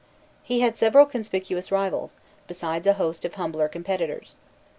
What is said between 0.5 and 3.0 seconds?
had several conspicuous rivals, besides a